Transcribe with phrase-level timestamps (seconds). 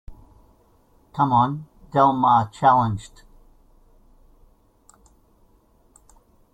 [1.13, 3.21] Come on, Del Mar challenged.